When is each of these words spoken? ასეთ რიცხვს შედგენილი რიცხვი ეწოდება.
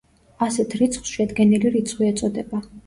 ასეთ 0.45 0.73
რიცხვს 0.79 1.13
შედგენილი 1.19 1.75
რიცხვი 1.77 2.13
ეწოდება. 2.13 2.69